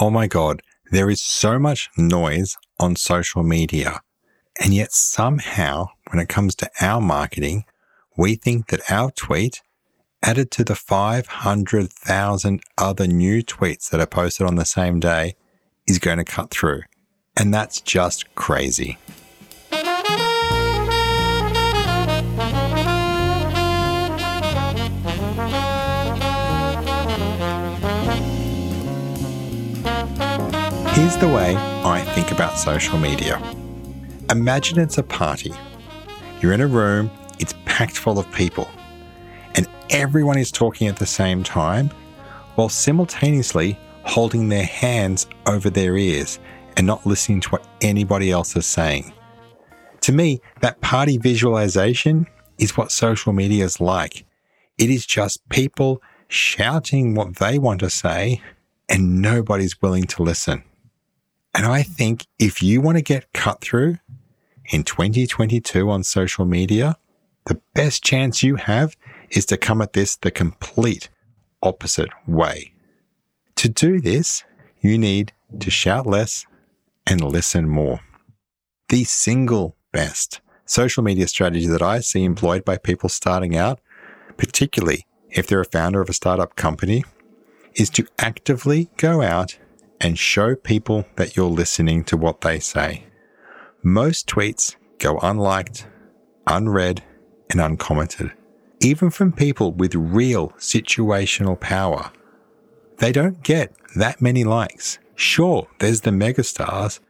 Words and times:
Oh 0.00 0.10
my 0.10 0.28
God, 0.28 0.62
there 0.92 1.10
is 1.10 1.20
so 1.20 1.58
much 1.58 1.90
noise 1.96 2.56
on 2.78 2.94
social 2.94 3.42
media. 3.42 4.00
And 4.60 4.72
yet 4.72 4.92
somehow, 4.92 5.88
when 6.10 6.20
it 6.20 6.28
comes 6.28 6.54
to 6.56 6.70
our 6.80 7.00
marketing, 7.00 7.64
we 8.16 8.36
think 8.36 8.68
that 8.68 8.90
our 8.90 9.10
tweet 9.10 9.60
added 10.22 10.52
to 10.52 10.62
the 10.62 10.76
500,000 10.76 12.60
other 12.76 13.06
new 13.08 13.42
tweets 13.42 13.90
that 13.90 14.00
are 14.00 14.06
posted 14.06 14.46
on 14.46 14.54
the 14.54 14.64
same 14.64 15.00
day 15.00 15.34
is 15.88 15.98
going 15.98 16.18
to 16.18 16.24
cut 16.24 16.50
through. 16.50 16.82
And 17.36 17.52
that's 17.52 17.80
just 17.80 18.32
crazy. 18.36 18.98
Here's 30.98 31.16
the 31.16 31.28
way 31.28 31.54
I 31.54 32.00
think 32.16 32.32
about 32.32 32.58
social 32.58 32.98
media. 32.98 33.40
Imagine 34.30 34.80
it's 34.80 34.98
a 34.98 35.04
party. 35.04 35.52
You're 36.40 36.52
in 36.52 36.60
a 36.60 36.66
room, 36.66 37.08
it's 37.38 37.54
packed 37.66 37.96
full 37.96 38.18
of 38.18 38.28
people, 38.32 38.68
and 39.54 39.68
everyone 39.90 40.38
is 40.38 40.50
talking 40.50 40.88
at 40.88 40.96
the 40.96 41.06
same 41.06 41.44
time 41.44 41.90
while 42.56 42.68
simultaneously 42.68 43.78
holding 44.02 44.48
their 44.48 44.64
hands 44.64 45.28
over 45.46 45.70
their 45.70 45.96
ears 45.96 46.40
and 46.76 46.84
not 46.84 47.06
listening 47.06 47.42
to 47.42 47.50
what 47.50 47.68
anybody 47.80 48.32
else 48.32 48.56
is 48.56 48.66
saying. 48.66 49.12
To 50.00 50.10
me, 50.10 50.40
that 50.62 50.80
party 50.80 51.16
visualization 51.16 52.26
is 52.58 52.76
what 52.76 52.90
social 52.90 53.32
media 53.32 53.64
is 53.64 53.80
like. 53.80 54.24
It 54.78 54.90
is 54.90 55.06
just 55.06 55.48
people 55.48 56.02
shouting 56.26 57.14
what 57.14 57.36
they 57.36 57.56
want 57.60 57.78
to 57.80 57.88
say 57.88 58.42
and 58.88 59.22
nobody's 59.22 59.80
willing 59.80 60.04
to 60.04 60.24
listen. 60.24 60.64
And 61.54 61.66
I 61.66 61.82
think 61.82 62.26
if 62.38 62.62
you 62.62 62.80
want 62.80 62.98
to 62.98 63.02
get 63.02 63.32
cut 63.32 63.60
through 63.60 63.98
in 64.70 64.84
2022 64.84 65.90
on 65.90 66.04
social 66.04 66.44
media, 66.44 66.96
the 67.46 67.60
best 67.74 68.04
chance 68.04 68.42
you 68.42 68.56
have 68.56 68.96
is 69.30 69.46
to 69.46 69.56
come 69.56 69.80
at 69.80 69.94
this 69.94 70.16
the 70.16 70.30
complete 70.30 71.08
opposite 71.62 72.10
way. 72.26 72.72
To 73.56 73.68
do 73.68 74.00
this, 74.00 74.44
you 74.80 74.98
need 74.98 75.32
to 75.58 75.70
shout 75.70 76.06
less 76.06 76.46
and 77.06 77.20
listen 77.20 77.68
more. 77.68 78.00
The 78.88 79.04
single 79.04 79.76
best 79.92 80.40
social 80.64 81.02
media 81.02 81.26
strategy 81.26 81.66
that 81.66 81.82
I 81.82 82.00
see 82.00 82.24
employed 82.24 82.64
by 82.64 82.76
people 82.76 83.08
starting 83.08 83.56
out, 83.56 83.80
particularly 84.36 85.06
if 85.30 85.46
they're 85.46 85.60
a 85.60 85.64
founder 85.64 86.00
of 86.00 86.08
a 86.08 86.14
startup 86.14 86.56
company, 86.56 87.04
is 87.74 87.90
to 87.90 88.06
actively 88.18 88.88
go 88.96 89.22
out 89.22 89.58
and 90.00 90.18
show 90.18 90.54
people 90.54 91.04
that 91.16 91.36
you're 91.36 91.46
listening 91.46 92.04
to 92.04 92.16
what 92.16 92.40
they 92.40 92.58
say. 92.58 93.04
Most 93.82 94.26
tweets 94.26 94.76
go 94.98 95.18
unliked, 95.18 95.86
unread, 96.46 97.02
and 97.50 97.60
uncommented, 97.60 98.32
even 98.80 99.10
from 99.10 99.32
people 99.32 99.72
with 99.72 99.94
real 99.94 100.50
situational 100.58 101.58
power. 101.58 102.10
They 102.98 103.12
don't 103.12 103.42
get 103.42 103.72
that 103.96 104.20
many 104.20 104.44
likes. 104.44 104.98
Sure, 105.14 105.68
there's 105.78 106.02
the 106.02 106.10
megastars, 106.10 107.00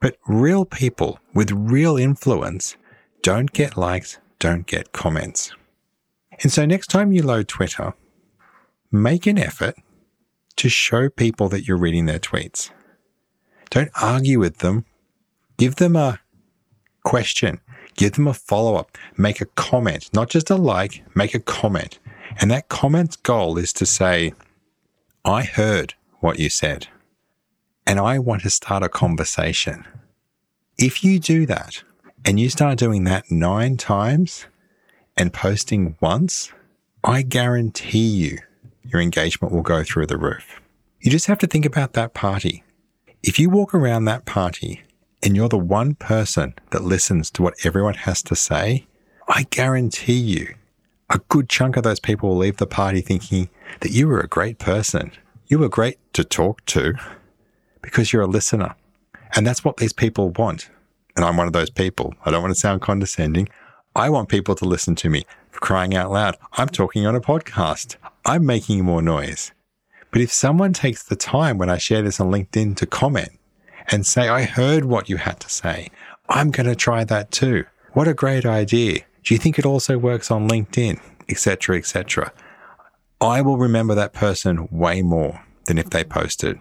but 0.00 0.16
real 0.26 0.64
people 0.64 1.18
with 1.34 1.50
real 1.50 1.96
influence 1.96 2.76
don't 3.22 3.52
get 3.52 3.76
likes, 3.76 4.18
don't 4.38 4.66
get 4.66 4.92
comments. 4.92 5.52
And 6.42 6.50
so 6.50 6.64
next 6.64 6.86
time 6.86 7.12
you 7.12 7.22
load 7.22 7.48
Twitter, 7.48 7.92
make 8.90 9.26
an 9.26 9.38
effort 9.38 9.76
to 10.60 10.68
show 10.68 11.08
people 11.08 11.48
that 11.48 11.66
you're 11.66 11.78
reading 11.78 12.04
their 12.04 12.18
tweets. 12.18 12.70
Don't 13.70 13.90
argue 13.98 14.38
with 14.38 14.58
them. 14.58 14.84
Give 15.56 15.76
them 15.76 15.96
a 15.96 16.20
question. 17.02 17.60
Give 17.94 18.12
them 18.12 18.26
a 18.26 18.34
follow 18.34 18.76
up. 18.76 18.98
Make 19.16 19.40
a 19.40 19.46
comment, 19.46 20.10
not 20.12 20.28
just 20.28 20.50
a 20.50 20.56
like, 20.56 21.02
make 21.16 21.34
a 21.34 21.40
comment. 21.40 21.98
And 22.38 22.50
that 22.50 22.68
comment's 22.68 23.16
goal 23.16 23.56
is 23.56 23.72
to 23.72 23.86
say, 23.86 24.34
I 25.24 25.44
heard 25.44 25.94
what 26.18 26.38
you 26.38 26.50
said, 26.50 26.88
and 27.86 27.98
I 27.98 28.18
want 28.18 28.42
to 28.42 28.50
start 28.50 28.82
a 28.82 28.90
conversation. 28.90 29.86
If 30.76 31.02
you 31.02 31.18
do 31.18 31.46
that 31.46 31.82
and 32.22 32.38
you 32.38 32.50
start 32.50 32.78
doing 32.78 33.04
that 33.04 33.30
nine 33.30 33.78
times 33.78 34.44
and 35.16 35.32
posting 35.32 35.96
once, 36.02 36.52
I 37.02 37.22
guarantee 37.22 38.08
you 38.08 38.38
your 38.84 39.00
engagement 39.00 39.52
will 39.52 39.62
go 39.62 39.82
through 39.84 40.06
the 40.06 40.18
roof. 40.18 40.60
You 41.00 41.10
just 41.10 41.26
have 41.26 41.38
to 41.38 41.46
think 41.46 41.64
about 41.64 41.94
that 41.94 42.14
party. 42.14 42.62
If 43.22 43.38
you 43.38 43.50
walk 43.50 43.74
around 43.74 44.04
that 44.04 44.24
party 44.24 44.82
and 45.22 45.36
you're 45.36 45.48
the 45.48 45.58
one 45.58 45.94
person 45.94 46.54
that 46.70 46.82
listens 46.82 47.30
to 47.32 47.42
what 47.42 47.54
everyone 47.64 47.94
has 47.94 48.22
to 48.24 48.36
say, 48.36 48.86
I 49.28 49.44
guarantee 49.50 50.18
you 50.18 50.54
a 51.10 51.18
good 51.28 51.48
chunk 51.48 51.76
of 51.76 51.82
those 51.82 52.00
people 52.00 52.28
will 52.28 52.36
leave 52.36 52.58
the 52.58 52.66
party 52.66 53.00
thinking 53.00 53.50
that 53.80 53.90
you 53.90 54.06
were 54.06 54.20
a 54.20 54.28
great 54.28 54.58
person. 54.58 55.10
You 55.46 55.58
were 55.58 55.68
great 55.68 55.98
to 56.14 56.22
talk 56.22 56.64
to 56.66 56.94
because 57.82 58.12
you're 58.12 58.22
a 58.22 58.28
listener. 58.28 58.76
And 59.34 59.46
that's 59.46 59.64
what 59.64 59.78
these 59.78 59.92
people 59.92 60.30
want. 60.30 60.70
And 61.16 61.24
I'm 61.24 61.36
one 61.36 61.48
of 61.48 61.52
those 61.52 61.70
people. 61.70 62.14
I 62.24 62.30
don't 62.30 62.42
want 62.42 62.54
to 62.54 62.60
sound 62.60 62.80
condescending. 62.80 63.48
I 63.96 64.08
want 64.08 64.28
people 64.28 64.54
to 64.54 64.64
listen 64.64 64.94
to 64.96 65.08
me 65.08 65.26
crying 65.52 65.94
out 65.94 66.10
loud. 66.10 66.36
I'm 66.52 66.68
talking 66.68 67.06
on 67.06 67.14
a 67.14 67.20
podcast. 67.20 67.96
I'm 68.24 68.46
making 68.46 68.84
more 68.84 69.02
noise. 69.02 69.52
But 70.10 70.20
if 70.20 70.32
someone 70.32 70.72
takes 70.72 71.02
the 71.02 71.16
time 71.16 71.58
when 71.58 71.70
I 71.70 71.78
share 71.78 72.02
this 72.02 72.20
on 72.20 72.30
LinkedIn 72.30 72.76
to 72.76 72.86
comment 72.86 73.30
and 73.88 74.06
say, 74.06 74.28
I 74.28 74.42
heard 74.42 74.84
what 74.84 75.08
you 75.08 75.16
had 75.16 75.40
to 75.40 75.48
say, 75.48 75.90
I'm 76.28 76.50
going 76.50 76.66
to 76.66 76.76
try 76.76 77.04
that 77.04 77.30
too. 77.30 77.64
What 77.92 78.08
a 78.08 78.14
great 78.14 78.46
idea. 78.46 79.00
Do 79.24 79.34
you 79.34 79.38
think 79.38 79.58
it 79.58 79.66
also 79.66 79.98
works 79.98 80.30
on 80.30 80.48
LinkedIn, 80.48 81.00
etc., 81.28 81.76
etc.? 81.76 82.32
I 83.20 83.42
will 83.42 83.58
remember 83.58 83.94
that 83.94 84.12
person 84.12 84.68
way 84.70 85.02
more 85.02 85.44
than 85.66 85.76
if 85.78 85.90
they 85.90 86.04
posted. 86.04 86.58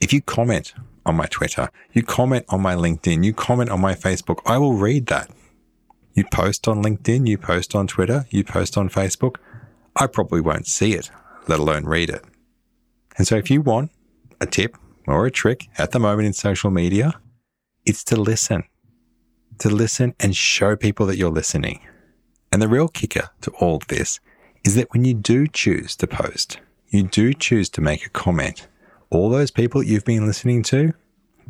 If 0.00 0.12
you 0.12 0.20
comment 0.20 0.74
on 1.04 1.16
my 1.16 1.26
Twitter, 1.26 1.70
you 1.92 2.02
comment 2.02 2.44
on 2.48 2.60
my 2.60 2.74
LinkedIn, 2.74 3.24
you 3.24 3.32
comment 3.32 3.70
on 3.70 3.80
my 3.80 3.94
Facebook, 3.94 4.40
I 4.44 4.58
will 4.58 4.74
read 4.74 5.06
that. 5.06 5.30
You 6.16 6.24
post 6.32 6.66
on 6.66 6.82
LinkedIn, 6.82 7.28
you 7.28 7.36
post 7.36 7.74
on 7.74 7.86
Twitter, 7.86 8.24
you 8.30 8.42
post 8.42 8.78
on 8.78 8.88
Facebook. 8.88 9.36
I 9.94 10.06
probably 10.06 10.40
won't 10.40 10.66
see 10.66 10.94
it, 10.94 11.10
let 11.46 11.60
alone 11.60 11.84
read 11.84 12.08
it. 12.08 12.24
And 13.18 13.26
so 13.26 13.36
if 13.36 13.50
you 13.50 13.60
want 13.60 13.90
a 14.40 14.46
tip 14.46 14.78
or 15.06 15.26
a 15.26 15.30
trick 15.30 15.68
at 15.76 15.92
the 15.92 15.98
moment 15.98 16.26
in 16.26 16.32
social 16.32 16.70
media, 16.70 17.20
it's 17.84 18.02
to 18.04 18.16
listen, 18.16 18.64
to 19.58 19.68
listen 19.68 20.14
and 20.18 20.34
show 20.34 20.74
people 20.74 21.04
that 21.04 21.18
you're 21.18 21.30
listening. 21.30 21.80
And 22.50 22.62
the 22.62 22.68
real 22.68 22.88
kicker 22.88 23.28
to 23.42 23.50
all 23.60 23.82
this 23.88 24.18
is 24.64 24.74
that 24.74 24.90
when 24.94 25.04
you 25.04 25.12
do 25.12 25.46
choose 25.46 25.96
to 25.96 26.06
post, 26.06 26.60
you 26.88 27.02
do 27.02 27.34
choose 27.34 27.68
to 27.70 27.82
make 27.82 28.06
a 28.06 28.10
comment, 28.10 28.68
all 29.10 29.28
those 29.28 29.50
people 29.50 29.82
you've 29.82 30.06
been 30.06 30.26
listening 30.26 30.62
to, 30.64 30.94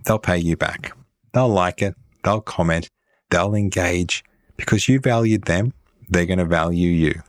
they'll 0.04 0.18
pay 0.18 0.38
you 0.38 0.56
back. 0.56 0.92
They'll 1.32 1.48
like 1.48 1.82
it, 1.82 1.94
they'll 2.24 2.40
comment, 2.40 2.88
they'll 3.30 3.54
engage, 3.54 4.24
because 4.56 4.88
you 4.88 5.00
valued 5.00 5.44
them, 5.44 5.72
they're 6.08 6.26
going 6.26 6.38
to 6.38 6.44
value 6.44 6.90
you. 6.90 7.22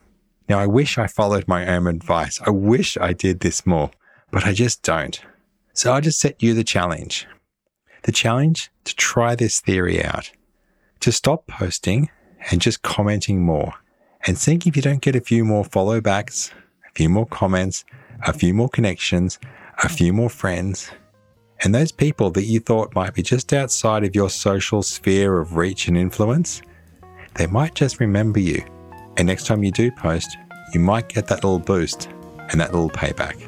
Now, 0.49 0.59
I 0.59 0.67
wish 0.67 0.97
I 0.97 1.07
followed 1.07 1.47
my 1.47 1.67
own 1.67 1.87
advice. 1.87 2.39
I 2.45 2.51
wish 2.51 2.97
I 2.97 3.13
did 3.13 3.41
this 3.41 3.65
more, 3.65 3.91
but 4.31 4.45
I 4.45 4.53
just 4.53 4.81
don't. 4.81 5.19
So 5.73 5.93
I 5.93 5.99
just 5.99 6.19
set 6.19 6.41
you 6.41 6.53
the 6.53 6.63
challenge. 6.63 7.27
The 8.03 8.11
challenge 8.11 8.71
to 8.85 8.95
try 8.95 9.35
this 9.35 9.59
theory 9.59 10.03
out, 10.03 10.31
to 11.01 11.11
stop 11.11 11.47
posting 11.47 12.09
and 12.49 12.61
just 12.61 12.81
commenting 12.81 13.43
more 13.43 13.73
and 14.25 14.37
think 14.37 14.65
if 14.65 14.75
you 14.75 14.81
don't 14.81 15.01
get 15.01 15.15
a 15.15 15.21
few 15.21 15.43
more 15.43 15.63
follow 15.63 16.01
backs, 16.01 16.51
a 16.87 16.91
few 16.95 17.09
more 17.09 17.25
comments, 17.25 17.85
a 18.25 18.33
few 18.33 18.53
more 18.53 18.69
connections, 18.69 19.39
a 19.83 19.89
few 19.89 20.13
more 20.13 20.29
friends, 20.29 20.91
and 21.63 21.73
those 21.73 21.91
people 21.91 22.29
that 22.31 22.45
you 22.45 22.59
thought 22.59 22.93
might 22.93 23.13
be 23.13 23.23
just 23.23 23.51
outside 23.53 24.03
of 24.03 24.15
your 24.15 24.29
social 24.29 24.83
sphere 24.83 25.39
of 25.39 25.55
reach 25.55 25.87
and 25.87 25.97
influence, 25.97 26.61
they 27.37 27.47
might 27.47 27.75
just 27.75 27.99
remember 27.99 28.39
you. 28.39 28.63
And 29.17 29.27
next 29.27 29.45
time 29.47 29.63
you 29.63 29.71
do 29.71 29.91
post, 29.91 30.37
you 30.73 30.79
might 30.79 31.09
get 31.09 31.27
that 31.27 31.43
little 31.43 31.59
boost 31.59 32.09
and 32.51 32.59
that 32.59 32.73
little 32.73 32.89
payback. 32.89 33.41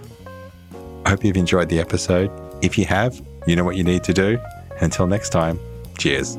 I 1.05 1.11
hope 1.11 1.23
you've 1.23 1.37
enjoyed 1.37 1.69
the 1.69 1.79
episode. 1.79 2.31
If 2.61 2.77
you 2.77 2.85
have, 2.85 3.21
you 3.47 3.55
know 3.55 3.63
what 3.63 3.75
you 3.75 3.83
need 3.83 4.03
to 4.05 4.13
do. 4.13 4.39
Until 4.81 5.07
next 5.07 5.29
time, 5.29 5.59
cheers. 5.97 6.37